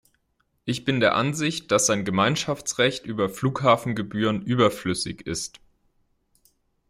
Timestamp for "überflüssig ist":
4.41-5.59